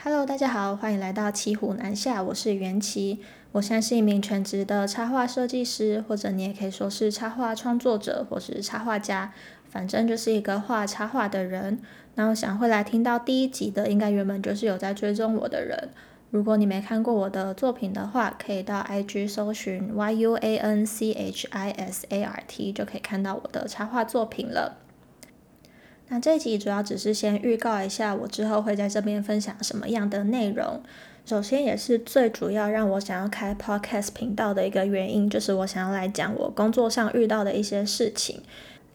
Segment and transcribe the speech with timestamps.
[0.00, 3.18] Hello，大家好，欢迎来到骑虎难下，我是袁琪。
[3.50, 9.32] 我现在是一名全职的插画设计师，或者你也可以说是插画创作者，或是插画家，
[9.68, 11.80] 反正就是一个画插画的人。
[12.14, 15.88] 那我想会来听到第一集的，应该原本就是有在追踪我的人。
[16.30, 24.76] 如果你没看过我的作品的话，可以到 IG 搜寻 Y U A N C H I S A R T，就可以看到我的插画作品了。
[26.08, 30.80] 那这一集主要只是先预告一下，我之后会在这边分享什么样的内容。
[31.26, 38.40] 首先也是最主要让我想要开 podcast 频道的一个原因，就是我想要来讲我工作上遇到的一些事情。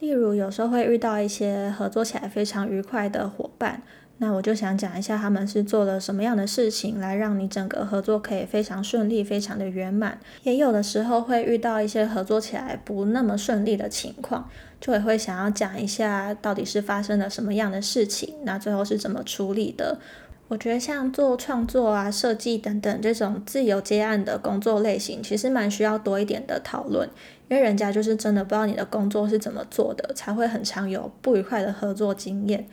[0.00, 3.80] 例如有时候会遇到一些合作起来非常愉快的伙伴，
[4.18, 10.18] 那我就想讲一下他们是做了什么样的事情，来让你整个合作可以非常顺利、非常的圆满。
[10.44, 14.48] 也有的时候会遇到一些合作起来不那么顺利的情况。
[14.80, 19.98] 就也会想要讲一下到底是发生了什么样的事情，那最后是怎么处理的？
[20.46, 27.08] 我觉得像做创作啊、设计等等这种自由接案的工作类型，其实蛮需要多一点的讨论，
[27.48, 32.68] 因为人家就是真的不知道你的工作是怎么做的，才会很常有不愉快的合作经验。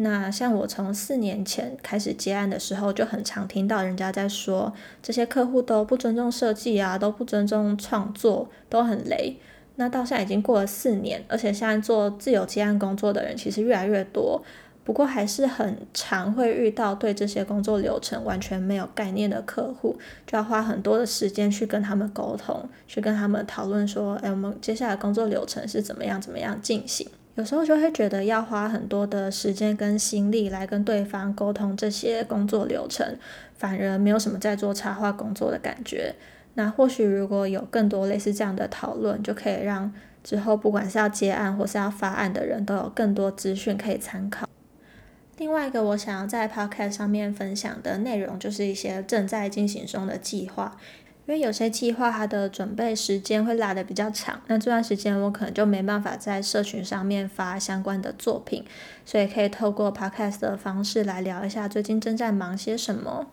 [0.00, 9.36] 那像我从四年前开始接案的时候，就很常听到人家在说，这些客户都不尊重设计啊，都不尊重创作，都很雷。
[9.74, 14.40] 那到现在已经过了四年，而且现在做自由接案工作的人其实越来越多，
[14.84, 27.08] 不过还是很常会遇到对这些工作流程完全没有概念的客户，就要花很多的时间去跟他们沟通，去跟他们讨论说，哎，我们接下来工作流程是怎么样怎么样进行。
[27.38, 33.16] 有时候就会觉得要花很多的时间跟心力来跟对方沟通这些工作流程，
[33.56, 36.16] 反而没有什么在做插画工作的感觉。
[36.54, 39.94] 那或许如果有更多类似这样的讨论，就可以让
[40.24, 44.48] 之后不管是要接案或是要发案的人都有更多资讯可以参考。
[45.36, 50.76] 另外一个我想要在 Podcast 上面分享的内容，就是一些正在进行中的计划。
[51.28, 58.64] 因为有些计划它的准备时间会拉的比较长，那这段时间我可能就没办法在社群上面发相关的作品，
[59.04, 63.26] 所以可以透过 Podcast 的方式来聊一下最近正在忙些什么。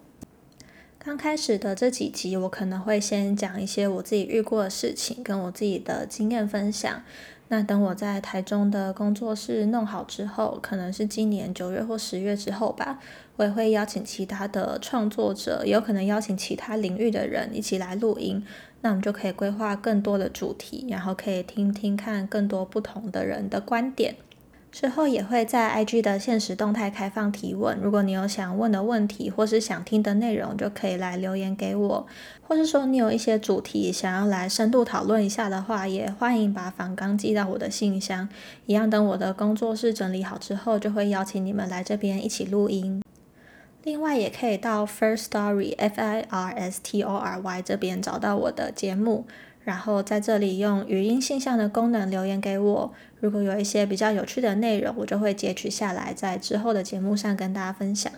[1.06, 7.04] 刚开始的这几集，我可能会先讲一些我自己遇过的事情，跟我自己的经验分享。
[7.50, 13.00] 那等我在台中的工作室弄好之后，可能是今年九月或十月之后吧，
[13.36, 18.44] 我也会邀请其他的创作者，也有可能邀请其他领域的人一起来录音。
[18.82, 24.16] 那我们就可以规划更多的主题，然后可以听听看更多不同的人的观点。
[24.76, 32.06] 之后也会在 IG 的现实动态开放提问，如果你有想问的问题或是想听的内容，就可以来留言给我，
[32.42, 38.28] 或是说你有一些主题想要来深度讨论一下的话，也欢迎把访纲寄到我的信箱，
[38.66, 43.02] 一样等我的工作室整理好之后，就会邀请你们来这边一起录音。
[43.84, 49.26] 另外也可以到 First Story F I R S T O R Y 这边找到我的节目。
[49.66, 58.10] 然后在这里用语音信箱的功能留言给我，如果有一些比较有趣的内容，我就会截取下来，在之后的节目上跟大家分享。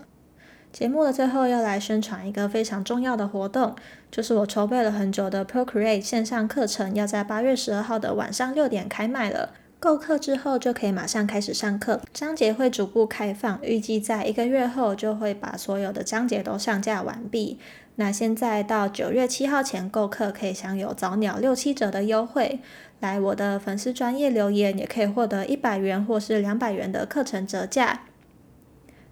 [0.74, 3.74] 节目的最后要来宣传一个非常重要的活动，
[4.12, 9.54] 就是我筹备了很久的 Procreate 线上课程，要在八月十二号的晚上六点开卖了。
[9.80, 17.60] 购课之后就可以马上开始上课，章节会逐步开放，预计在一个月后就会把所有的章节都上架完毕。
[17.98, 22.60] 那现在到九月七号前购课可以享有早鸟六七折的优惠，
[23.00, 28.02] 来我的粉丝专业留言也可以获得一百元或是两百元的课程折价，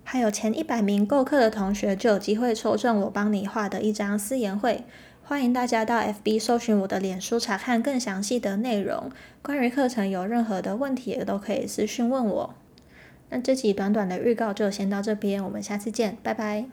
[0.03, 4.83] 还有前一百名购课的同学就有机会抽中我帮你画的一张私言会。
[5.27, 9.11] 欢迎大家到 FB 搜寻我的脸书查看更详细的内容。
[9.41, 12.53] 关于课程有任何的问题也都可以私讯问我。
[13.29, 16.65] 那这集短短的预告就先到这边，我们下次见，拜拜。